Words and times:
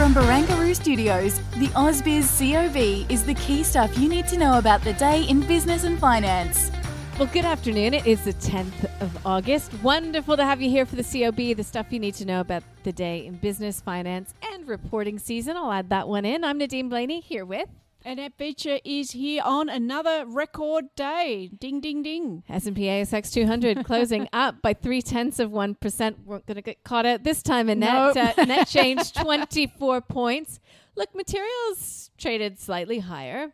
From 0.00 0.14
Barangaroo 0.14 0.74
Studios, 0.74 1.40
the 1.58 1.66
AusBiz 1.74 2.38
COB 2.38 3.10
is 3.12 3.22
the 3.22 3.34
key 3.34 3.62
stuff 3.62 3.98
you 3.98 4.08
need 4.08 4.26
to 4.28 4.38
know 4.38 4.56
about 4.56 4.82
the 4.82 4.94
day 4.94 5.24
in 5.24 5.40
business 5.40 5.84
and 5.84 5.98
finance. 5.98 6.70
Well, 7.18 7.28
good 7.30 7.44
afternoon. 7.44 7.92
It 7.92 8.06
is 8.06 8.24
the 8.24 8.32
10th 8.32 9.02
of 9.02 9.26
August. 9.26 9.70
Wonderful 9.82 10.38
to 10.38 10.44
have 10.46 10.62
you 10.62 10.70
here 10.70 10.86
for 10.86 10.96
the 10.96 11.04
COB, 11.04 11.54
the 11.54 11.62
stuff 11.62 11.88
you 11.90 11.98
need 11.98 12.14
to 12.14 12.24
know 12.24 12.40
about 12.40 12.62
the 12.82 12.92
day 12.92 13.26
in 13.26 13.34
business, 13.34 13.82
finance, 13.82 14.32
and 14.50 14.66
reporting 14.66 15.18
season. 15.18 15.58
I'll 15.58 15.70
add 15.70 15.90
that 15.90 16.08
one 16.08 16.24
in. 16.24 16.44
I'm 16.44 16.56
Nadine 16.56 16.88
Blayney 16.88 17.22
here 17.22 17.44
with 17.44 17.68
Annette 18.04 18.38
Beecher 18.38 18.78
is 18.82 19.10
here 19.10 19.42
on 19.44 19.68
another 19.68 20.24
record 20.26 20.86
day. 20.96 21.50
Ding, 21.58 21.80
ding, 21.80 22.02
ding. 22.02 22.42
S&P 22.48 22.82
ASX 22.84 23.30
200 23.32 23.84
closing 23.84 24.26
up 24.32 24.62
by 24.62 24.72
three 24.72 25.02
tenths 25.02 25.38
of 25.38 25.50
one 25.50 25.74
percent. 25.74 26.18
We're 26.24 26.38
going 26.40 26.56
to 26.56 26.62
get 26.62 26.82
caught 26.82 27.04
out 27.04 27.24
this 27.24 27.42
time. 27.42 27.68
And 27.68 27.80
net 27.80 28.14
Nope. 28.16 28.38
uh, 28.38 28.44
net 28.46 28.68
change 28.70 29.12
24 29.12 30.00
points. 30.00 30.60
Look, 30.96 31.14
materials 31.14 32.10
traded 32.16 32.58
slightly 32.58 33.00
higher. 33.00 33.52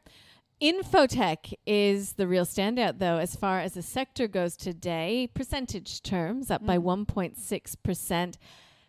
Infotech 0.62 1.52
is 1.66 2.12
the 2.14 2.26
real 2.28 2.46
standout, 2.46 2.98
though, 2.98 3.18
as 3.18 3.34
far 3.36 3.60
as 3.60 3.74
the 3.74 3.82
sector 3.82 4.26
goes 4.28 4.56
today. 4.56 5.28
Percentage 5.34 6.02
terms 6.02 6.50
up 6.52 6.64
by 6.64 6.78
1.6 6.78 7.76
percent. 7.82 8.38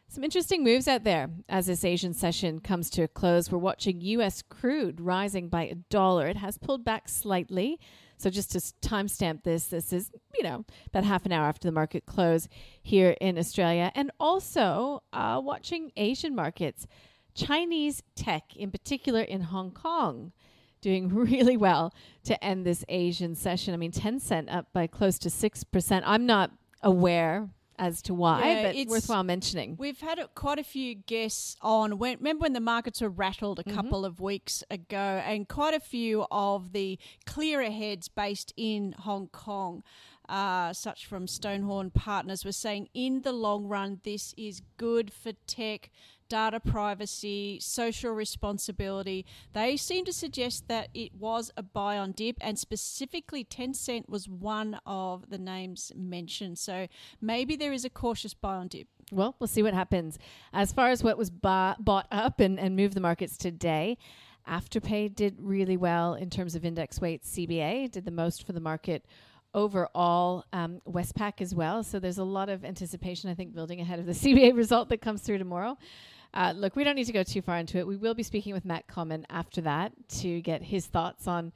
Some 0.10 0.24
interesting 0.24 0.64
moves 0.64 0.88
out 0.88 1.04
there 1.04 1.30
as 1.50 1.68
this 1.68 1.84
Asian 1.84 2.14
session 2.14 2.60
comes 2.60 2.90
to 2.92 3.04
a 3.04 3.08
close. 3.10 3.52
We're 3.52 3.58
watching 3.58 4.00
U.S. 4.02 4.42
crude 4.42 5.02
rising 5.02 5.50
by 5.50 5.64
a 5.64 5.76
dollar. 5.76 6.28
It 6.28 6.38
has 6.38 6.58
pulled 6.58 6.86
back 6.86 7.10
slightly. 7.10 7.78
So 8.18 8.30
just 8.30 8.52
to 8.54 8.60
timestamp 8.60 9.44
this, 9.44 9.66
this 9.66 9.92
is, 9.92 10.12
you 10.36 10.44
know, 10.44 10.66
about 10.88 11.04
half 11.04 11.26
an 11.26 11.34
hour 11.34 11.46
after 11.46 11.68
the 11.68 11.74
market 11.74 12.06
close 12.06 12.48
here 12.82 13.16
in 13.20 13.38
Australia. 13.38 13.92
And 13.96 14.12
also 14.18 15.04
uh, 15.12 15.42
watching 15.44 15.92
Asian 15.98 16.34
markets, 16.34 16.88
Chinese 17.36 18.02
tech, 18.16 18.56
in 18.56 18.72
particular 18.72 19.22
in 19.22 19.42
Hong 19.42 19.72
Kong, 19.72 20.32
doing 20.80 21.10
really 21.14 21.58
well 21.58 21.94
to 22.24 22.42
end 22.44 22.66
this 22.66 22.86
Asian 22.88 23.36
session. 23.36 23.74
I 23.74 23.78
mean, 23.78 23.92
Tencent 23.92 24.52
up 24.52 24.72
by 24.72 24.88
close 24.88 25.20
to 25.20 25.30
6%. 25.30 26.02
I'm 26.06 26.26
not 26.26 26.52
aware 26.82 27.50
as 27.80 28.02
to 28.04 28.14
why, 28.14 28.40
Yeah, 28.48 28.62
but 28.64 28.76
it's- 28.76 28.88
worthwhile 28.88 29.24
mentioning. 29.24 29.76
We've 29.78 30.00
had 30.00 30.20
a, 30.20 30.28
quite 30.30 30.60
a 30.60 30.64
few 30.64 30.96
guests 30.96 31.56
on. 31.62 31.98
When, 31.98 32.18
remember 32.18 32.44
when 32.44 32.54
the 32.54 32.60
markets 32.60 33.02
were 33.02 33.10
rattled 33.10 33.60
a 33.60 33.64
Mm-hmm. 33.64 33.76
couple 33.76 34.06
of 34.06 34.20
weeks 34.20 34.64
ago, 34.72 35.22
and 35.26 35.48
quite 35.48 35.74
a 35.74 35.80
few 35.80 36.26
of 36.32 36.72
the 36.74 36.98
clearer 37.26 37.70
heads 37.70 38.08
based 38.08 38.54
in 38.58 38.94
Hong 39.00 39.28
Kong, 39.28 39.84
uh, 40.28 40.74
such 40.74 41.06
from 41.06 41.26
Stonehorn 41.28 41.94
Partners, 41.94 42.44
were 42.44 42.52
saying 42.52 42.90
in 42.94 43.22
the 43.22 43.32
long 43.32 43.66
run, 43.68 44.00
this 44.04 44.34
is 44.38 44.62
good 44.78 45.14
for 45.14 45.32
tech. 45.46 45.90
Data 46.30 46.60
privacy, 46.60 47.60
social 47.62 48.12
responsibility. 48.12 49.26
They 49.54 49.78
seem 49.78 50.06
to 50.06 50.14
suggest 50.14 50.68
that 50.68 50.90
it 50.94 51.14
was 51.16 51.52
a 51.56 51.64
buy 51.64 51.98
on 51.98 52.12
dip, 52.12 52.38
and 52.42 52.58
specifically 52.58 53.44
Tencent 53.44 54.10
was 54.10 54.28
one 54.28 54.80
of 54.86 55.30
the 55.30 55.38
names 55.38 55.92
mentioned. 55.96 56.58
So 56.58 56.88
maybe 57.22 57.56
there 57.56 57.74
is 57.74 57.86
a 57.86 57.90
cautious 57.90 58.34
buy 58.34 58.56
on 58.56 58.68
dip. 58.68 58.88
Well, 59.12 59.36
we'll 59.40 59.48
see 59.48 59.64
what 59.64 59.74
happens. 59.74 60.20
As 60.52 60.74
far 60.74 60.90
as 60.90 61.04
what 61.04 61.18
was 61.18 61.30
ba- 61.30 61.78
bought 61.80 62.08
up 62.12 62.40
and, 62.40 62.60
and 62.60 62.76
moved 62.76 62.94
the 62.94 63.02
markets 63.02 63.38
today, 63.38 63.98
Afterpay 64.48 65.14
did 65.14 65.36
really 65.40 65.78
well 65.78 66.14
in 66.14 66.30
terms 66.30 66.56
of 66.56 66.66
index 66.66 67.00
weight. 67.02 67.24
CBA 67.24 67.92
did 67.92 68.06
the 68.06 68.12
most 68.12 68.46
for 68.46 68.54
the 68.54 68.60
market 68.60 69.06
overall. 69.54 70.46
Um, 70.54 70.82
Westpac 70.88 71.42
as 71.42 71.54
well. 71.54 71.84
So 71.84 72.00
there's 72.00 72.18
a 72.18 72.24
lot 72.24 72.50
of 72.50 72.64
anticipation, 72.64 73.30
I 73.30 73.34
think, 73.34 73.54
building 73.54 73.82
ahead 73.82 74.00
of 74.00 74.06
the 74.06 74.12
CBA 74.14 74.56
result 74.56 74.90
that 74.90 75.02
comes 75.02 75.22
through 75.22 75.38
tomorrow. 75.40 75.78
Uh, 76.34 76.54
look, 76.56 76.76
we 76.76 76.84
don't 76.84 76.96
need 76.96 77.06
to 77.06 77.14
go 77.14 77.24
too 77.24 77.42
far 77.42 77.58
into 77.58 77.78
it. 77.78 77.88
We 77.88 77.98
will 77.98 78.14
be 78.14 78.24
speaking 78.24 78.54
with 78.54 78.66
Matt 78.66 78.88
Comyn 78.88 79.26
after 79.30 79.62
that 79.62 79.94
to 80.20 80.42
get 80.42 80.64
his 80.64 80.86
thoughts 80.86 81.28
on 81.28 81.52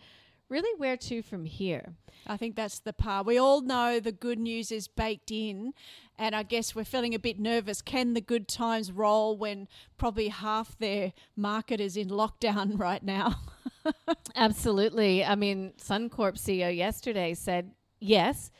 really 0.51 0.77
where 0.77 0.97
to 0.97 1.21
from 1.21 1.45
here. 1.45 1.93
I 2.27 2.37
think 2.37 2.55
that's 2.55 2.79
the 2.79 2.93
part. 2.93 3.25
We 3.25 3.37
all 3.37 3.61
know 3.61 3.99
the 3.99 4.11
good 4.11 4.37
news 4.37 4.71
is 4.71 4.87
baked 4.87 5.31
in, 5.31 5.73
and 6.19 6.35
I 6.35 6.43
guess 6.43 6.75
we're 6.75 6.83
feeling 6.83 7.15
a 7.15 7.19
bit 7.19 7.39
nervous. 7.39 7.81
Can 7.81 8.13
the 8.13 8.21
good 8.21 8.47
times 8.47 8.91
roll 8.91 9.37
when 9.37 9.67
probably 9.97 10.27
half 10.27 10.77
their 10.77 11.13
market 11.35 11.79
is 11.79 11.97
in 11.97 12.09
lockdown 12.09 12.77
right 12.79 13.01
now? 13.01 13.39
Absolutely. 14.35 15.23
I 15.25 15.35
mean, 15.35 15.73
Suncorp 15.81 16.35
CEO 16.37 16.75
yesterday 16.75 17.33
said 17.33 17.71
yes, 17.99 18.51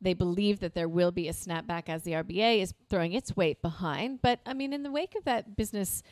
they 0.00 0.14
believe 0.14 0.60
that 0.60 0.74
there 0.74 0.88
will 0.88 1.10
be 1.10 1.28
a 1.28 1.32
snapback 1.32 1.84
as 1.88 2.02
the 2.04 2.12
RBA 2.12 2.60
is 2.62 2.74
throwing 2.88 3.12
its 3.12 3.36
weight 3.36 3.60
behind. 3.62 4.20
But 4.22 4.40
I 4.46 4.54
mean, 4.54 4.72
in 4.72 4.82
the 4.82 4.90
wake 4.92 5.14
of 5.16 5.24
that 5.24 5.56
business 5.56 6.02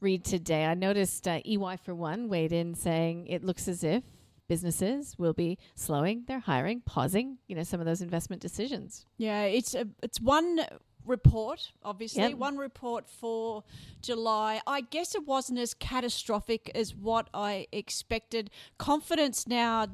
read 0.00 0.24
today, 0.24 0.64
I 0.64 0.74
noticed 0.74 1.28
uh, 1.28 1.40
EY 1.44 1.76
for 1.84 1.94
one 1.94 2.28
weighed 2.28 2.52
in 2.52 2.74
saying 2.74 3.26
it 3.26 3.44
looks 3.44 3.68
as 3.68 3.84
if 3.84 4.02
businesses 4.48 5.18
will 5.18 5.32
be 5.32 5.58
slowing 5.74 6.24
their 6.26 6.40
hiring, 6.40 6.80
pausing, 6.84 7.38
you 7.48 7.56
know, 7.56 7.62
some 7.62 7.80
of 7.80 7.86
those 7.86 8.02
investment 8.02 8.42
decisions. 8.42 9.06
Yeah, 9.16 9.42
it's 9.44 9.74
a, 9.74 9.86
it's 10.02 10.20
one 10.20 10.60
report, 11.06 11.72
obviously, 11.82 12.22
Yep. 12.22 12.34
one 12.34 12.56
report 12.56 13.08
for 13.08 13.64
July. 14.02 14.60
I 14.66 14.80
guess 14.82 15.14
it 15.14 15.26
wasn't 15.26 15.58
as 15.58 15.74
catastrophic 15.74 16.70
as 16.74 16.94
what 16.94 17.28
I 17.34 17.66
expected. 17.72 18.50
Confidence 18.78 19.46
now 19.46 19.86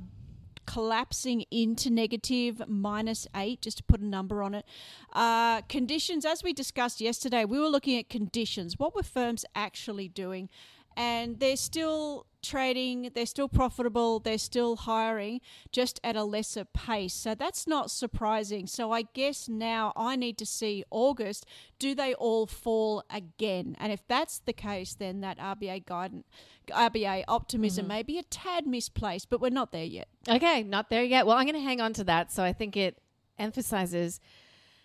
collapsing 0.72 1.44
into 1.50 1.90
negative 1.90 2.62
minus 2.68 3.26
eight, 3.34 3.60
just 3.60 3.78
to 3.78 3.82
put 3.82 4.00
a 4.00 4.06
number 4.06 4.40
on 4.40 4.54
it. 4.54 4.64
Uh, 5.12 5.62
conditions, 5.62 6.24
as 6.24 6.44
we 6.44 6.52
discussed 6.52 7.00
yesterday, 7.00 7.44
we 7.44 7.58
were 7.58 7.68
looking 7.68 7.98
at 7.98 8.08
conditions. 8.08 8.78
What 8.78 8.94
were 8.94 9.02
firms 9.02 9.44
actually 9.56 10.08
doing? 10.08 10.48
And 10.96 11.40
they're 11.40 11.56
still 11.56 12.26
trading, 12.42 13.10
they're 13.14 13.26
still 13.26 13.48
profitable, 13.48 14.20
they're 14.20 14.38
still 14.38 14.76
hiring, 14.76 15.40
just 15.72 16.00
at 16.02 16.16
a 16.16 16.24
lesser 16.24 16.64
pace. 16.64 17.14
So 17.14 17.34
that's 17.34 17.66
not 17.66 17.90
surprising. 17.90 18.66
So 18.66 18.92
I 18.92 19.02
guess 19.02 19.48
now 19.48 19.92
I 19.96 20.16
need 20.16 20.38
to 20.38 20.46
see 20.46 20.84
August. 20.90 21.46
Do 21.78 21.94
they 21.94 22.14
all 22.14 22.46
fall 22.46 23.04
again? 23.10 23.76
And 23.78 23.92
if 23.92 24.06
that's 24.08 24.38
the 24.38 24.52
case, 24.52 24.94
then 24.94 25.20
that 25.20 25.38
RBA 25.38 25.86
guidance, 25.86 26.26
RBA 26.68 27.24
optimism 27.28 27.84
mm-hmm. 27.84 27.88
may 27.88 28.02
be 28.02 28.18
a 28.18 28.22
tad 28.22 28.66
misplaced, 28.66 29.30
but 29.30 29.40
we're 29.40 29.50
not 29.50 29.72
there 29.72 29.84
yet. 29.84 30.08
Okay, 30.28 30.62
not 30.62 30.90
there 30.90 31.04
yet. 31.04 31.26
Well, 31.26 31.36
I'm 31.36 31.46
going 31.46 31.54
to 31.54 31.60
hang 31.60 31.80
on 31.80 31.92
to 31.94 32.04
that. 32.04 32.32
So 32.32 32.42
I 32.42 32.52
think 32.52 32.76
it 32.76 33.00
emphasizes 33.38 34.20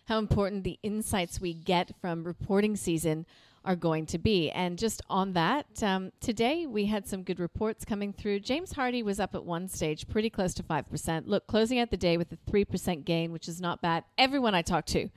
how 0.06 0.20
important 0.20 0.64
the 0.64 0.80
insights 0.84 1.42
we 1.42 1.54
get 1.54 1.92
from 2.00 2.24
reporting 2.24 2.76
season 2.76 3.26
are 3.66 3.76
going 3.76 4.06
to 4.08 4.18
be. 4.18 4.50
And 4.52 4.78
just 4.78 5.02
on 5.10 5.34
that, 5.34 5.66
um, 5.84 6.12
today 6.22 6.66
we 6.66 6.86
had 6.86 7.08
some 7.08 7.24
good 7.24 7.40
reports 7.40 7.84
coming 7.84 8.14
through. 8.14 8.40
James 8.42 8.74
Hardie 8.74 9.04
was 9.04 9.20
up 9.20 9.36
at 9.36 9.44
one 9.44 9.68
stage, 9.68 10.08
pretty 10.08 10.30
close 10.30 10.54
to 10.56 10.64
5%. 10.64 11.24
Look, 11.26 11.48
closing 11.48 11.80
out 11.80 11.92
the 11.92 11.98
day 11.98 12.18
with 12.18 12.32
a 12.32 12.38
3% 12.50 13.04
gain, 13.04 13.32
which 13.32 13.48
is 13.48 13.60
not 13.60 13.82
bad. 13.82 14.04
Everyone 14.18 14.56
I 14.56 14.62
talked 14.62 14.90
to 14.90 15.10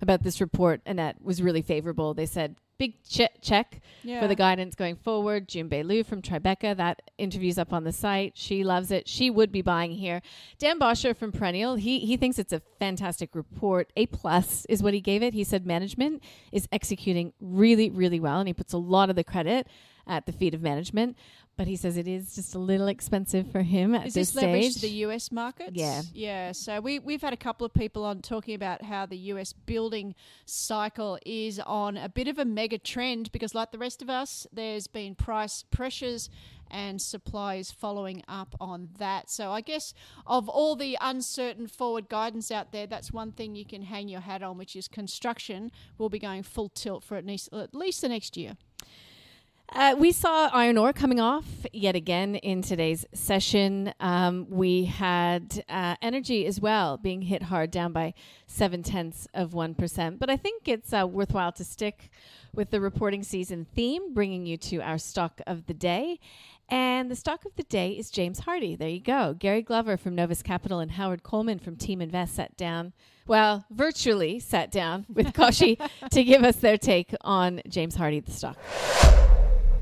about 0.00 0.22
this 0.22 0.40
report, 0.40 0.80
Annette, 0.86 1.22
was 1.22 1.42
really 1.42 1.62
favorable. 1.62 2.14
They 2.14 2.26
said, 2.26 2.56
big 2.78 3.02
che- 3.08 3.28
check 3.40 3.80
for 4.20 4.28
the 4.28 4.34
guidance 4.34 4.74
going 4.74 4.96
forward. 4.96 5.48
Jun 5.48 5.68
Bei 5.68 5.82
Liu 5.82 6.04
from 6.04 6.22
Tribeca, 6.22 6.76
that 6.76 7.02
interview's 7.18 7.58
up 7.58 7.72
on 7.72 7.84
the 7.84 7.92
site. 7.92 8.32
She 8.36 8.62
loves 8.64 8.90
it. 8.90 9.08
She 9.08 9.30
would 9.30 9.50
be 9.50 9.62
buying 9.62 9.92
here. 9.92 10.20
Dan 10.58 10.78
Bosher 10.78 11.14
from 11.14 11.32
Perennial, 11.32 11.76
he 11.76 12.00
he 12.00 12.16
thinks 12.16 12.38
it's 12.38 12.52
a 12.52 12.60
fantastic 12.78 13.34
report. 13.34 13.90
A 13.96 14.06
plus 14.06 14.64
is 14.68 14.82
what 14.82 14.94
he 14.94 15.00
gave 15.00 15.22
it. 15.22 15.34
He 15.34 15.44
said 15.44 15.66
management 15.66 16.22
is 16.52 16.68
executing 16.70 17.32
really, 17.40 17.90
really 17.90 18.20
well, 18.20 18.38
and 18.38 18.48
he 18.48 18.54
puts 18.54 18.72
a 18.72 18.78
lot 18.78 19.10
of 19.10 19.16
the 19.16 19.24
credit 19.24 19.66
at 20.06 20.26
the 20.26 20.32
feet 20.32 20.54
of 20.54 20.62
management. 20.62 21.16
But 21.58 21.66
he 21.68 21.74
says 21.76 21.96
it 21.96 22.06
is 22.06 22.34
just 22.34 22.54
a 22.54 22.58
little 22.58 22.86
expensive 22.86 23.50
for 23.50 23.62
him 23.62 23.94
at 23.94 24.08
Is 24.08 24.12
this 24.12 24.32
this 24.32 24.44
leveraged 24.44 24.62
stage. 24.72 24.74
to 24.74 24.80
the 24.82 24.90
US 25.06 25.32
markets? 25.32 25.70
Yeah. 25.72 26.02
Yeah. 26.12 26.52
So 26.52 26.82
we, 26.82 26.98
we've 26.98 27.22
had 27.22 27.32
a 27.32 27.36
couple 27.38 27.64
of 27.64 27.72
people 27.72 28.04
on 28.04 28.20
talking 28.20 28.54
about 28.54 28.82
how 28.82 29.06
the 29.06 29.16
US 29.32 29.54
building 29.54 30.14
cycle 30.44 31.18
is 31.24 31.58
on 31.60 31.96
a 31.96 32.08
bit 32.08 32.28
of 32.28 32.38
a 32.38 32.44
mega 32.44 32.65
trend 32.78 33.32
because, 33.32 33.54
like 33.54 33.72
the 33.72 33.78
rest 33.78 34.02
of 34.02 34.10
us, 34.10 34.46
there's 34.52 34.86
been 34.86 35.14
price 35.14 35.64
pressures 35.70 36.28
and 36.70 37.00
supply 37.00 37.56
is 37.56 37.70
following 37.70 38.22
up 38.28 38.54
on 38.60 38.88
that. 38.98 39.30
So 39.30 39.52
I 39.52 39.60
guess 39.60 39.94
of 40.26 40.48
all 40.48 40.76
the 40.76 40.98
uncertain 41.00 41.66
forward 41.68 42.08
guidance 42.08 42.50
out 42.50 42.72
there, 42.72 42.86
that's 42.86 43.12
one 43.12 43.32
thing 43.32 43.54
you 43.54 43.64
can 43.64 43.82
hang 43.82 44.08
your 44.08 44.20
hat 44.20 44.42
on, 44.42 44.58
which 44.58 44.74
is 44.74 44.88
construction 44.88 45.70
will 45.98 46.08
be 46.08 46.18
going 46.18 46.42
full 46.42 46.68
tilt 46.68 47.04
for 47.04 47.16
at 47.16 47.24
least, 47.24 47.52
at 47.52 47.74
least 47.74 48.00
the 48.00 48.08
next 48.08 48.36
year. 48.36 48.56
Uh, 49.70 49.96
we 49.98 50.12
saw 50.12 50.48
iron 50.52 50.78
ore 50.78 50.92
coming 50.92 51.18
off 51.18 51.44
yet 51.72 51.96
again 51.96 52.36
in 52.36 52.62
today's 52.62 53.04
session. 53.12 53.92
Um, 53.98 54.46
we 54.48 54.84
had 54.84 55.64
uh, 55.68 55.96
energy 56.00 56.46
as 56.46 56.60
well 56.60 56.96
being 56.96 57.22
hit 57.22 57.42
hard, 57.42 57.70
down 57.72 57.92
by 57.92 58.14
seven 58.46 58.82
tenths 58.82 59.26
of 59.34 59.50
1%. 59.50 60.18
But 60.18 60.30
I 60.30 60.36
think 60.36 60.68
it's 60.68 60.92
uh, 60.92 61.06
worthwhile 61.06 61.52
to 61.52 61.64
stick 61.64 62.10
with 62.54 62.70
the 62.70 62.80
reporting 62.80 63.22
season 63.24 63.66
theme, 63.74 64.14
bringing 64.14 64.46
you 64.46 64.56
to 64.56 64.78
our 64.78 64.98
stock 64.98 65.40
of 65.46 65.66
the 65.66 65.74
day. 65.74 66.20
And 66.68 67.10
the 67.10 67.16
stock 67.16 67.44
of 67.44 67.54
the 67.56 67.62
day 67.64 67.90
is 67.90 68.10
James 68.10 68.40
Hardie. 68.40 68.78
There 68.78 68.88
you 68.88 69.00
go. 69.00 69.34
Gary 69.38 69.62
Glover 69.62 69.96
from 69.96 70.14
Novus 70.14 70.42
Capital 70.42 70.78
and 70.78 70.92
Howard 70.92 71.22
Coleman 71.22 71.58
from 71.58 71.76
Team 71.76 72.00
Invest 72.00 72.36
sat 72.36 72.56
down, 72.56 72.92
well, 73.26 73.64
virtually 73.70 74.38
sat 74.38 74.70
down 74.70 75.06
with 75.12 75.32
Kochie 75.32 75.78
to 76.10 76.24
give 76.24 76.44
us 76.44 76.56
their 76.56 76.78
take 76.78 77.14
on 77.20 77.60
James 77.68 77.96
Hardie, 77.96 78.24
the 78.24 78.32
stock. 78.32 78.56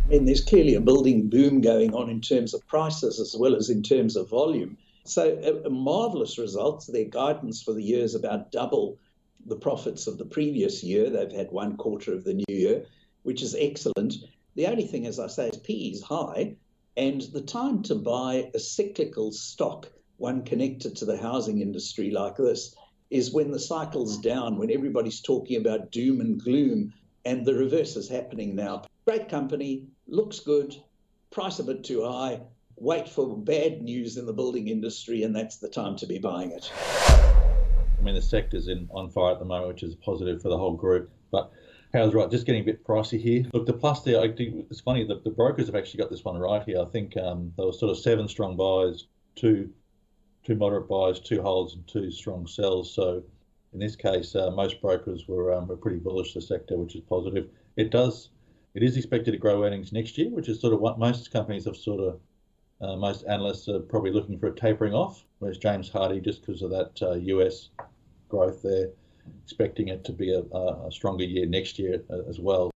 I 0.05 0.09
mean, 0.09 0.27
there's 0.27 0.45
clearly 0.45 0.75
a 0.75 0.83
building 0.83 1.31
boom 1.31 1.62
going 1.62 1.95
on 1.95 2.11
in 2.11 2.21
terms 2.21 2.53
of 2.53 2.67
prices 2.67 3.19
as 3.19 3.35
well 3.39 3.56
as 3.56 3.71
in 3.71 3.83
terms 3.83 4.17
of 4.17 4.29
volume. 4.29 4.77
So, 5.05 5.39
a, 5.43 5.67
a 5.67 5.71
marvelous 5.71 6.39
results. 6.39 6.87
Their 6.87 7.06
guidance 7.06 7.62
for 7.62 7.73
the 7.73 7.83
year 7.83 8.05
is 8.05 8.15
about 8.15 8.53
double 8.53 8.99
the 9.47 9.56
profits 9.56 10.06
of 10.06 10.19
the 10.19 10.27
previous 10.27 10.85
year. 10.85 11.09
They've 11.09 11.33
had 11.33 11.51
one 11.53 11.77
quarter 11.77 12.12
of 12.12 12.25
the 12.25 12.35
new 12.35 12.45
year, 12.49 12.85
which 13.23 13.43
is 13.43 13.56
excellent. 13.59 14.17
The 14.56 14.67
only 14.67 14.87
thing, 14.87 15.06
as 15.06 15.19
I 15.19 15.27
say, 15.27 15.49
is 15.49 15.56
P 15.56 15.91
is 15.91 16.03
high, 16.03 16.57
and 16.97 17.23
the 17.23 17.43
time 17.43 17.83
to 17.85 17.95
buy 17.95 18.50
a 18.55 18.59
cyclical 18.59 19.33
stock, 19.33 19.91
one 20.19 20.45
connected 20.45 20.97
to 20.97 21.07
the 21.07 21.17
housing 21.17 21.61
industry 21.61 22.11
like 22.11 22.37
this, 22.37 22.75
is 23.11 23.33
when 23.33 23.50
the 23.50 23.59
cycle's 23.59 24.19
down, 24.19 24.59
when 24.59 24.71
everybody's 24.71 25.21
talking 25.21 25.57
about 25.59 25.91
doom 25.93 26.21
and 26.21 26.43
gloom, 26.43 26.93
and 27.25 27.47
the 27.47 27.55
reverse 27.55 27.97
is 27.97 28.09
happening 28.09 28.55
now. 28.55 28.83
Great 29.07 29.29
company, 29.29 29.87
looks 30.06 30.41
good, 30.41 30.75
price 31.31 31.59
a 31.59 31.65
bit 31.65 31.85
too 31.85 32.05
high, 32.05 32.41
wait 32.77 33.09
for 33.09 33.37
bad 33.37 33.83
news 33.83 34.17
in 34.17 34.27
the 34.27 34.33
building 34.33 34.69
industry, 34.69 35.23
and 35.23 35.35
that's 35.35 35.59
the 35.59 35.69
time 35.69 35.97
to 35.97 36.06
be 36.06 36.19
buying 36.19 36.51
it. 36.51 36.71
I 36.77 38.03
mean, 38.03 38.15
the 38.15 38.23
sector's 38.23 38.69
in 38.69 38.89
on 38.93 39.11
fire 39.11 39.33
at 39.33 39.39
the 39.39 39.45
moment, 39.45 39.69
which 39.69 39.83
is 39.83 39.95
positive 39.95 40.43
for 40.43 40.49
the 40.49 40.59
whole 40.59 40.75
group. 40.75 41.11
But 41.31 41.53
How's 41.95 42.12
right, 42.12 42.29
just 42.29 42.45
getting 42.45 42.62
a 42.62 42.65
bit 42.65 42.85
pricey 42.85 43.21
here. 43.21 43.45
Look, 43.53 43.67
the 43.67 43.73
plus 43.73 44.03
there, 44.03 44.21
I 44.21 44.33
think 44.33 44.67
it's 44.69 44.81
funny 44.81 45.06
that 45.06 45.23
the 45.23 45.31
brokers 45.31 45.67
have 45.67 45.77
actually 45.77 45.99
got 45.99 46.11
this 46.11 46.25
one 46.25 46.37
right 46.37 46.61
here. 46.65 46.81
I 46.81 46.87
think 46.87 47.17
um, 47.17 47.53
there 47.57 47.67
were 47.67 47.73
sort 47.73 47.93
of 47.93 47.99
seven 47.99 48.27
strong 48.27 48.57
buys, 48.57 49.07
two 49.37 49.71
two 50.45 50.57
moderate 50.57 50.89
buys, 50.89 51.21
two 51.21 51.41
holds, 51.41 51.75
and 51.75 51.87
two 51.87 52.11
strong 52.11 52.49
sells. 52.49 52.93
So 52.93 53.23
in 53.73 53.79
this 53.79 53.95
case, 53.95 54.35
uh, 54.35 54.50
most 54.50 54.81
brokers 54.81 55.29
were 55.29 55.55
um, 55.55 55.69
were 55.69 55.77
pretty 55.77 55.99
bullish 55.99 56.35
the 56.35 56.41
sector, 56.41 56.77
which 56.77 56.97
is 56.97 57.03
positive. 57.03 57.49
It 57.77 57.91
does 57.91 58.31
it 58.75 58.82
is 58.82 58.97
expected 58.97 59.31
to 59.32 59.38
grow 59.38 59.65
earnings 59.65 59.93
next 59.93 60.19
year, 60.19 60.31
which 60.31 60.49
is 60.49 60.61
sort 60.61 60.75
of 60.75 60.81
what 60.81 60.99
most 60.99 61.31
companies 61.31 61.65
have 61.65 61.76
sort 61.76 62.00
of, 62.00 62.21
uh, 62.81 62.97
most 62.97 63.25
analysts 63.25 63.69
are 63.69 63.81
probably 63.81 64.11
looking 64.11 64.38
for 64.38 64.49
a 64.49 64.55
tapering 64.55 64.93
off, 64.93 65.25
whereas 65.38 65.59
James 65.59 65.88
Hardie, 65.88 66.23
just 66.23 66.44
because 66.44 66.62
of 66.62 66.71
that 66.71 67.00
uh, 67.00 67.12
US 67.12 67.71
growth 68.29 68.62
there, 68.62 68.91
expecting 69.44 69.88
it 69.88 70.05
to 70.05 70.12
be 70.12 70.35
a, 70.35 70.41
a 70.41 70.91
stronger 70.91 71.25
year 71.25 71.47
next 71.47 71.79
year 71.79 72.03
uh, 72.11 72.29
as 72.29 72.41
well. 72.41 72.74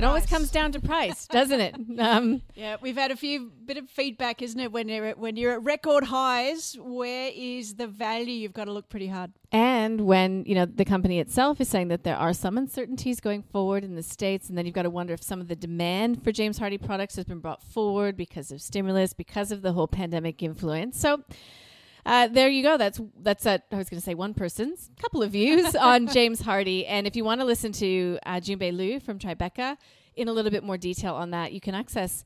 It 0.00 0.04
always 0.04 0.24
comes 0.24 0.50
down 0.50 0.72
to 0.72 0.80
price, 0.80 1.26
doesn't 1.26 1.60
it? 1.60 1.76
Um, 2.00 2.40
yeah, 2.54 2.76
we've 2.80 2.96
had 2.96 3.10
a 3.10 3.16
few 3.16 3.52
bit 3.66 3.76
of 3.76 3.90
feedback, 3.90 4.40
isn't 4.40 4.58
it? 4.58 4.72
When 4.72 4.88
you're 4.88 5.04
at, 5.04 5.18
when 5.18 5.36
you're 5.36 5.52
at 5.52 5.62
record 5.62 6.04
highs, 6.04 6.78
where 6.80 7.30
is 7.34 7.74
the 7.74 7.86
value? 7.86 8.32
You've 8.32 8.54
got 8.54 8.64
to 8.64 8.72
look 8.72 8.88
pretty 8.88 9.08
hard. 9.08 9.32
And 9.52 10.02
when 10.06 10.44
you 10.46 10.54
know 10.54 10.64
the 10.64 10.86
company 10.86 11.18
itself 11.18 11.60
is 11.60 11.68
saying 11.68 11.88
that 11.88 12.02
there 12.02 12.16
are 12.16 12.32
some 12.32 12.56
uncertainties 12.56 13.20
going 13.20 13.42
forward 13.42 13.84
in 13.84 13.96
the 13.96 14.02
states, 14.02 14.48
and 14.48 14.56
then 14.56 14.64
you've 14.64 14.74
got 14.74 14.84
to 14.84 14.90
wonder 14.90 15.12
if 15.12 15.22
some 15.22 15.42
of 15.42 15.48
the 15.48 15.56
demand 15.56 16.24
for 16.24 16.32
James 16.32 16.58
Hardie 16.58 16.82
products 16.82 17.16
has 17.16 17.26
been 17.26 17.40
brought 17.40 17.62
forward 17.62 18.16
because 18.16 18.50
of 18.50 18.62
stimulus, 18.62 19.12
because 19.12 19.52
of 19.52 19.60
the 19.60 19.72
whole 19.72 19.88
pandemic 19.88 20.42
influence. 20.42 20.98
So 20.98 21.22
uh, 22.06 22.28
there 22.28 22.48
you 22.48 22.62
go. 22.62 22.76
That's 22.76 23.00
that's 23.20 23.46
I 23.46 23.60
was 23.72 23.88
going 23.90 24.00
to 24.00 24.04
say 24.04 24.14
one 24.14 24.34
person's 24.34 24.90
couple 25.00 25.22
of 25.22 25.30
views 25.32 25.74
on 25.80 26.06
James 26.06 26.42
Hardie. 26.42 26.84
And 26.88 27.06
if 27.06 27.16
you 27.16 27.24
want 27.24 27.40
to 27.40 27.44
listen 27.44 27.72
to 27.72 28.18
uh, 28.26 28.40
Jun 28.40 28.58
Bei 28.58 28.70
Liu 28.70 29.00
from 29.00 29.18
Tribeca 29.18 29.76
in 30.16 30.28
a 30.28 30.32
little 30.32 30.50
bit 30.50 30.64
more 30.64 30.76
detail 30.76 31.14
on 31.14 31.30
that, 31.30 31.52
you 31.52 31.60
can 31.60 31.74
access 31.74 32.24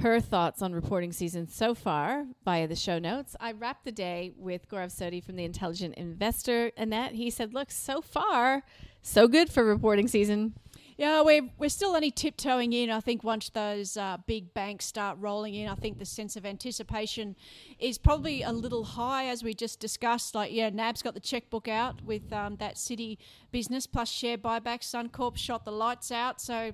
her 0.00 0.20
thoughts 0.20 0.62
on 0.62 0.72
reporting 0.72 1.12
season 1.12 1.46
so 1.46 1.74
far 1.74 2.24
via 2.44 2.66
the 2.66 2.76
show 2.76 2.98
notes. 2.98 3.36
I 3.38 3.52
wrapped 3.52 3.84
the 3.84 3.92
day 3.92 4.32
with 4.36 4.68
Gaurav 4.68 4.90
Sodhi 4.90 5.22
from 5.22 5.36
the 5.36 5.44
Intelligent 5.44 5.94
Investor. 5.96 6.72
Annette, 6.76 7.12
he 7.12 7.30
said, 7.30 7.52
"Look, 7.52 7.70
so 7.70 8.00
far, 8.00 8.62
so 9.02 9.28
good 9.28 9.50
for 9.50 9.64
reporting 9.64 10.08
season." 10.08 10.54
Yeah, 11.00 11.22
we're, 11.22 11.48
we're 11.58 11.70
still 11.70 11.96
only 11.96 12.10
tiptoeing 12.10 12.74
in. 12.74 12.90
I 12.90 13.00
think 13.00 13.24
once 13.24 13.48
those 13.48 13.96
uh, 13.96 14.18
big 14.26 14.52
banks 14.52 14.84
start 14.84 15.16
rolling 15.18 15.54
in, 15.54 15.66
I 15.66 15.74
think 15.74 15.98
the 15.98 16.04
sense 16.04 16.36
of 16.36 16.44
anticipation 16.44 17.36
is 17.78 17.96
probably 17.96 18.42
a 18.42 18.52
little 18.52 18.84
high, 18.84 19.28
as 19.28 19.42
we 19.42 19.54
just 19.54 19.80
discussed. 19.80 20.34
Like, 20.34 20.52
yeah, 20.52 20.68
NAB's 20.68 21.00
got 21.00 21.14
the 21.14 21.20
checkbook 21.20 21.68
out 21.68 22.02
with 22.02 22.30
um, 22.34 22.56
that 22.56 22.74
Citi 22.74 23.16
business 23.50 23.86
plus 23.86 24.10
share 24.10 24.36
buyback. 24.36 24.82
Suncorp 24.82 25.38
shot 25.38 25.64
the 25.64 25.72
lights 25.72 26.12
out. 26.12 26.38
So, 26.38 26.72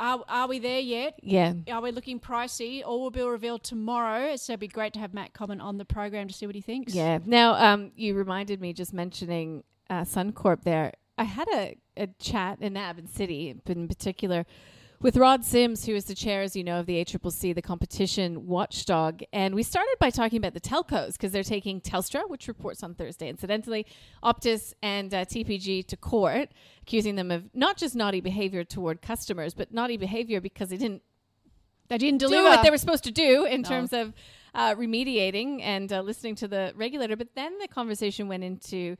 are, 0.00 0.24
are 0.30 0.48
we 0.48 0.58
there 0.58 0.80
yet? 0.80 1.20
Yeah. 1.22 1.52
Are 1.70 1.82
we 1.82 1.90
looking 1.90 2.18
pricey? 2.18 2.82
All 2.82 3.02
will 3.02 3.10
be 3.10 3.20
revealed 3.20 3.64
tomorrow. 3.64 4.36
So 4.36 4.54
it'd 4.54 4.60
be 4.60 4.68
great 4.68 4.94
to 4.94 4.98
have 4.98 5.12
Matt 5.12 5.34
Comyn 5.34 5.62
on 5.62 5.76
the 5.76 5.84
program 5.84 6.28
to 6.28 6.32
see 6.32 6.46
what 6.46 6.54
he 6.54 6.62
thinks. 6.62 6.94
Yeah. 6.94 7.18
Now, 7.26 7.52
um, 7.54 7.92
you 7.96 8.14
reminded 8.14 8.62
me 8.62 8.72
just 8.72 8.94
mentioning 8.94 9.62
uh, 9.90 10.02
Suncorp 10.02 10.62
there. 10.62 10.94
I 11.18 11.24
had 11.24 11.48
a, 11.48 11.76
a 11.96 12.08
chat 12.18 12.58
in 12.60 12.76
and 12.76 13.08
City 13.08 13.54
in 13.66 13.88
particular 13.88 14.46
with 15.00 15.16
Rod 15.16 15.44
Sims, 15.44 15.84
who 15.84 15.94
is 15.94 16.06
the 16.06 16.14
chair, 16.14 16.42
as 16.42 16.56
you 16.56 16.64
know, 16.64 16.80
of 16.80 16.86
the 16.86 17.04
ACCC, 17.04 17.54
the 17.54 17.62
competition 17.62 18.46
watchdog. 18.46 19.22
And 19.32 19.54
we 19.54 19.62
started 19.62 19.96
by 20.00 20.10
talking 20.10 20.38
about 20.38 20.54
the 20.54 20.60
telcos 20.60 21.12
because 21.12 21.32
they're 21.32 21.42
taking 21.42 21.80
Telstra, 21.80 22.28
which 22.28 22.48
reports 22.48 22.82
on 22.82 22.94
Thursday, 22.94 23.28
incidentally, 23.28 23.86
Optus 24.22 24.72
and 24.82 25.12
uh, 25.12 25.24
TPG 25.24 25.86
to 25.88 25.96
court, 25.96 26.48
accusing 26.82 27.16
them 27.16 27.30
of 27.30 27.44
not 27.54 27.76
just 27.76 27.94
naughty 27.94 28.20
behavior 28.20 28.64
toward 28.64 29.02
customers, 29.02 29.54
but 29.54 29.72
naughty 29.72 29.96
behavior 29.96 30.40
because 30.40 30.70
they 30.70 30.76
didn't 30.76 31.02
they 31.88 31.98
didn't 31.98 32.18
deliver 32.18 32.42
do 32.42 32.48
what 32.48 32.64
they 32.64 32.70
were 32.70 32.78
supposed 32.78 33.04
to 33.04 33.12
do 33.12 33.44
in 33.44 33.62
no. 33.62 33.68
terms 33.68 33.92
of 33.92 34.12
uh, 34.54 34.74
remediating 34.74 35.60
and 35.62 35.92
uh, 35.92 36.00
listening 36.00 36.34
to 36.34 36.48
the 36.48 36.72
regulator. 36.74 37.14
But 37.14 37.28
then 37.36 37.58
the 37.58 37.68
conversation 37.68 38.26
went 38.26 38.42
into 38.42 38.96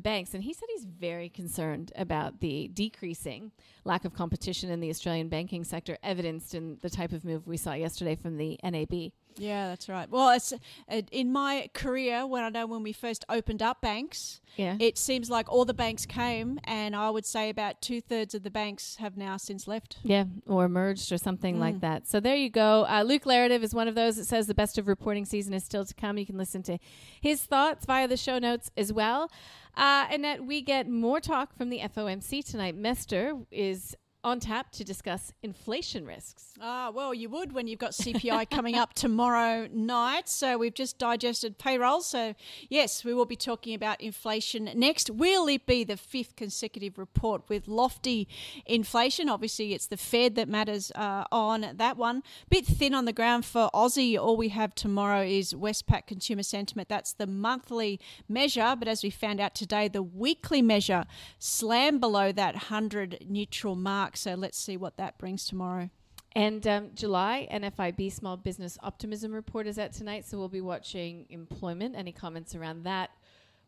the 0.00 0.08
banks. 0.08 0.34
And 0.34 0.42
he 0.42 0.52
said 0.52 0.68
he's 0.72 0.84
very 0.84 1.28
concerned 1.28 1.92
about 1.96 2.40
the 2.40 2.68
decreasing 2.68 3.52
lack 3.84 4.04
of 4.04 4.14
competition 4.14 4.70
in 4.70 4.80
the 4.80 4.90
Australian 4.90 5.28
banking 5.28 5.64
sector, 5.64 5.98
evidenced 6.02 6.54
in 6.54 6.78
the 6.80 6.90
type 6.90 7.12
of 7.12 7.24
move 7.24 7.46
we 7.46 7.56
saw 7.56 7.72
yesterday 7.74 8.14
from 8.14 8.36
the 8.36 8.58
NAB. 8.64 9.12
Yeah, 9.36 9.68
that's 9.68 9.88
right. 9.88 10.08
Well, 10.10 10.30
it's 10.30 10.52
uh, 10.52 11.02
in 11.10 11.32
my 11.32 11.70
career 11.72 12.26
when 12.26 12.42
I 12.44 12.48
know 12.48 12.66
when 12.66 12.82
we 12.82 12.92
first 12.92 13.24
opened 13.28 13.62
up 13.62 13.80
banks. 13.80 14.40
Yeah. 14.56 14.76
it 14.80 14.98
seems 14.98 15.30
like 15.30 15.48
all 15.48 15.64
the 15.64 15.72
banks 15.72 16.04
came, 16.04 16.58
and 16.64 16.96
I 16.96 17.08
would 17.08 17.24
say 17.24 17.50
about 17.50 17.80
two 17.80 18.00
thirds 18.00 18.34
of 18.34 18.42
the 18.42 18.50
banks 18.50 18.96
have 18.96 19.16
now 19.16 19.36
since 19.36 19.68
left. 19.68 19.98
Yeah, 20.02 20.24
or 20.46 20.68
merged 20.68 21.12
or 21.12 21.18
something 21.18 21.56
mm. 21.56 21.60
like 21.60 21.80
that. 21.80 22.08
So 22.08 22.18
there 22.18 22.34
you 22.34 22.50
go. 22.50 22.84
Uh, 22.86 23.04
Luke 23.06 23.26
Laretive 23.26 23.62
is 23.62 23.72
one 23.74 23.86
of 23.86 23.94
those 23.94 24.16
that 24.16 24.26
says 24.26 24.48
the 24.48 24.54
best 24.54 24.76
of 24.76 24.88
reporting 24.88 25.24
season 25.24 25.54
is 25.54 25.64
still 25.64 25.84
to 25.84 25.94
come. 25.94 26.18
You 26.18 26.26
can 26.26 26.36
listen 26.36 26.62
to 26.64 26.78
his 27.20 27.42
thoughts 27.42 27.86
via 27.86 28.08
the 28.08 28.16
show 28.16 28.38
notes 28.38 28.70
as 28.76 28.92
well. 28.92 29.30
Uh, 29.76 30.06
and 30.10 30.24
that 30.24 30.44
we 30.44 30.60
get 30.62 30.88
more 30.88 31.20
talk 31.20 31.56
from 31.56 31.70
the 31.70 31.78
FOMC 31.78 32.44
tonight. 32.44 32.74
Mester 32.74 33.34
is 33.50 33.96
on 34.22 34.38
tap 34.38 34.70
to 34.72 34.84
discuss 34.84 35.32
inflation 35.42 36.04
risks. 36.04 36.52
Ah, 36.60 36.90
well, 36.94 37.14
you 37.14 37.30
would 37.30 37.52
when 37.52 37.66
you've 37.66 37.78
got 37.78 37.92
CPI 37.92 38.50
coming 38.50 38.76
up 38.76 38.92
tomorrow 38.92 39.66
night. 39.72 40.28
So 40.28 40.58
we've 40.58 40.74
just 40.74 40.98
digested 40.98 41.58
payroll. 41.58 42.02
So, 42.02 42.34
yes, 42.68 43.02
we 43.04 43.14
will 43.14 43.24
be 43.24 43.36
talking 43.36 43.74
about 43.74 44.00
inflation 44.00 44.70
next. 44.74 45.08
Will 45.08 45.48
it 45.48 45.64
be 45.64 45.84
the 45.84 45.96
fifth 45.96 46.36
consecutive 46.36 46.98
report 46.98 47.48
with 47.48 47.66
lofty 47.66 48.28
inflation? 48.66 49.28
Obviously, 49.28 49.72
it's 49.72 49.86
the 49.86 49.96
Fed 49.96 50.34
that 50.34 50.48
matters 50.48 50.92
uh, 50.94 51.24
on 51.32 51.72
that 51.74 51.96
one. 51.96 52.22
Bit 52.50 52.66
thin 52.66 52.94
on 52.94 53.06
the 53.06 53.12
ground 53.12 53.46
for 53.46 53.70
Aussie. 53.72 54.18
All 54.18 54.36
we 54.36 54.48
have 54.48 54.74
tomorrow 54.74 55.22
is 55.22 55.54
Westpac 55.54 56.06
consumer 56.06 56.42
sentiment. 56.42 56.88
That's 56.88 57.14
the 57.14 57.26
monthly 57.26 57.98
measure. 58.28 58.74
But 58.78 58.88
as 58.88 59.02
we 59.02 59.08
found 59.10 59.40
out 59.40 59.54
today, 59.54 59.88
the 59.88 60.02
weekly 60.02 60.60
measure 60.60 61.04
slammed 61.38 62.00
below 62.00 62.32
that 62.32 62.54
100 62.54 63.24
neutral 63.26 63.76
mark 63.76 64.09
mark. 64.10 64.16
So 64.16 64.34
let's 64.34 64.58
see 64.58 64.76
what 64.76 64.96
that 64.96 65.18
brings 65.18 65.46
tomorrow. 65.46 65.90
And 66.32 66.66
um, 66.66 66.90
July 66.94 67.48
NFIB 67.52 68.12
Small 68.12 68.36
Business 68.36 68.78
Optimism 68.82 69.32
Report 69.32 69.66
is 69.66 69.78
out 69.78 69.92
tonight, 69.92 70.24
so 70.24 70.38
we'll 70.38 70.48
be 70.48 70.60
watching 70.60 71.26
employment. 71.28 71.96
Any 71.96 72.12
comments 72.12 72.54
around 72.54 72.84
that? 72.84 73.10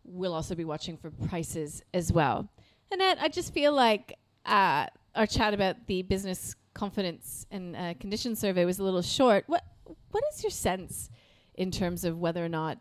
We'll 0.04 0.34
also 0.34 0.54
be 0.54 0.64
watching 0.64 0.96
for 0.96 1.11
prices 1.11 1.82
as 1.92 2.12
well. 2.12 2.49
Annette, 2.90 3.18
I 3.20 3.28
just 3.28 3.52
feel 3.54 3.72
like 3.72 4.16
uh, 4.46 4.87
our 5.14 5.26
chat 5.26 5.54
about 5.54 5.87
the 5.87 6.02
business 6.02 6.54
confidence 6.75 7.46
and 7.50 7.76
uh, 7.76 7.94
condition 7.94 8.34
survey 8.37 8.64
was 8.64 8.78
a 8.78 8.84
little 8.84 9.02
short. 9.02 9.44
What 9.46 9.64
What 10.11 10.25
is 10.32 10.42
your 10.42 10.50
sense 10.50 11.11
in 11.54 11.70
terms 11.70 12.04
of 12.04 12.18
whether 12.18 12.44
or 12.44 12.49
not 12.49 12.78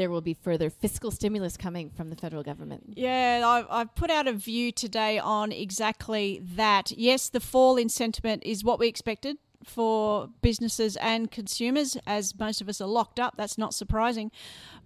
there 0.00 0.10
will 0.10 0.20
be 0.20 0.34
further 0.34 0.70
fiscal 0.70 1.10
stimulus 1.10 1.56
coming 1.56 1.90
from 1.90 2.10
the 2.10 2.16
federal 2.16 2.42
government. 2.42 2.94
Yeah, 2.96 3.42
I've, 3.44 3.66
I've 3.68 3.94
put 3.94 4.10
out 4.10 4.26
a 4.26 4.32
view 4.32 4.72
today 4.72 5.18
on 5.18 5.52
exactly 5.52 6.42
that. 6.56 6.90
Yes, 6.92 7.28
the 7.28 7.40
fall 7.40 7.76
in 7.76 7.88
sentiment 7.88 8.42
is 8.44 8.64
what 8.64 8.78
we 8.78 8.88
expected 8.88 9.36
for 9.64 10.28
businesses 10.40 10.96
and 10.96 11.30
consumers, 11.30 11.96
as 12.06 12.38
most 12.38 12.60
of 12.60 12.68
us 12.68 12.80
are 12.80 12.88
locked 12.88 13.20
up. 13.20 13.34
That's 13.36 13.58
not 13.58 13.74
surprising. 13.74 14.30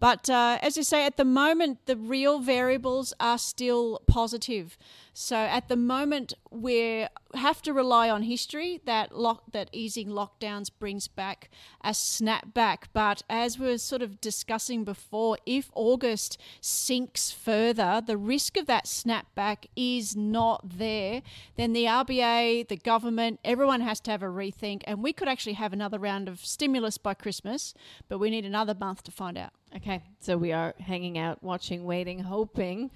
But 0.00 0.28
uh, 0.28 0.58
as 0.60 0.76
I 0.76 0.82
say, 0.82 1.06
at 1.06 1.16
the 1.16 1.24
moment, 1.24 1.86
the 1.86 1.96
real 1.96 2.40
variables 2.40 3.14
are 3.20 3.38
still 3.38 4.00
positive. 4.06 4.76
So 5.12 5.36
at 5.36 5.68
the 5.68 5.76
moment, 5.76 6.34
we 6.50 7.06
have 7.34 7.62
to 7.62 7.72
rely 7.72 8.08
on 8.08 8.22
history 8.22 8.80
that 8.84 9.16
lock 9.16 9.52
that 9.52 9.68
easing 9.72 10.08
lockdowns 10.08 10.70
brings 10.78 11.08
back 11.08 11.50
a 11.82 11.90
snapback. 11.90 12.84
But 12.92 13.22
as 13.28 13.58
we 13.58 13.66
were 13.66 13.78
sort 13.78 14.02
of 14.02 14.20
discussing 14.20 14.84
before, 14.84 15.38
if 15.46 15.70
August 15.74 16.40
sinks 16.60 17.30
further, 17.30 18.02
the 18.04 18.16
risk 18.16 18.56
of 18.56 18.66
that 18.66 18.86
snapback 18.86 19.66
is 19.76 20.16
not 20.16 20.78
there. 20.78 21.22
Then 21.56 21.72
the 21.72 21.84
RBA, 21.84 22.68
the 22.68 22.76
government, 22.76 23.40
everyone 23.44 23.80
has 23.80 24.00
to 24.00 24.10
have 24.10 24.22
a 24.22 24.26
rethink, 24.26 24.82
and 24.86 25.02
we 25.02 25.12
could 25.12 25.28
actually 25.28 25.54
have 25.54 25.72
another 25.72 25.98
round 25.98 26.28
of 26.28 26.44
stimulus 26.44 26.98
by 26.98 27.14
Christmas. 27.14 27.74
But 28.08 28.18
we 28.18 28.30
need 28.30 28.44
another 28.44 28.74
month 28.74 29.02
to 29.04 29.10
find 29.10 29.36
out. 29.36 29.50
Okay, 29.76 30.02
so 30.20 30.36
we 30.36 30.52
are 30.52 30.74
hanging 30.78 31.18
out, 31.18 31.42
watching, 31.42 31.84
waiting, 31.84 32.20
hoping 32.20 32.90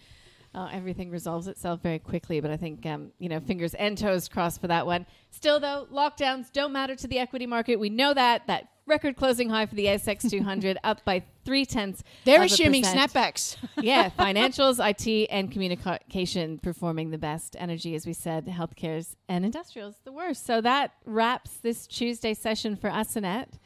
uh, 0.55 0.69
everything 0.73 1.11
resolves 1.11 1.47
itself 1.47 1.81
very 1.83 1.99
quickly. 1.99 2.40
But 2.40 2.50
I 2.50 2.57
think, 2.57 2.85
um, 2.87 3.12
you 3.19 3.28
know, 3.28 3.40
fingers 3.40 3.75
and 3.75 3.97
toes 3.97 4.28
crossed 4.28 4.61
for 4.61 4.69
that 4.69 4.87
one. 4.87 5.07
Still, 5.31 5.61
though, 5.61 5.87
lockdowns 5.93 6.52
don't 6.52 6.73
matter 6.73 6.97
to 6.97 7.07
the 7.07 7.19
equity 7.19 7.47
market. 7.47 7.78
We 7.78 7.90
know 7.90 8.14
that. 8.14 8.47
That 8.47 8.69
record 8.88 9.17
closing 9.17 9.50
high 9.50 9.67
for 9.67 9.75
the 9.75 9.85
ASX 9.85 10.28
200 10.31 10.78
up 10.85 11.05
by 11.05 11.23
three 11.45 11.64
tenths. 11.64 12.02
They're 12.25 12.40
of 12.40 12.47
assuming 12.47 12.83
percent. 12.83 13.12
snapbacks. 13.12 13.57
yeah, 13.81 14.11
financials, 14.19 14.78
IT, 14.85 15.28
and 15.31 15.52
communication 15.52 16.59
performing 16.59 17.11
the 17.11 17.19
best. 17.19 17.55
Energy, 17.59 17.95
as 17.95 18.07
we 18.07 18.12
said, 18.12 18.47
healthcare's 18.47 19.17
and 19.28 19.45
industrials 19.45 19.97
the 20.05 20.12
worst. 20.12 20.47
So 20.47 20.61
that 20.62 20.93
wraps 21.05 21.59
this 21.59 21.87
Tuesday 21.87 22.35
session 22.35 22.76
for 22.76 22.90
us, 22.90 23.14
Annette. 23.14 23.59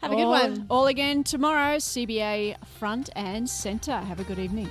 Have 0.00 0.12
a 0.12 0.14
good 0.14 0.22
all, 0.22 0.30
one. 0.30 0.66
All 0.70 0.86
again 0.86 1.24
tomorrow, 1.24 1.76
CBA 1.76 2.56
front 2.78 3.10
and 3.14 3.48
centre. 3.50 3.98
Have 3.98 4.18
a 4.18 4.24
good 4.24 4.38
evening. 4.38 4.70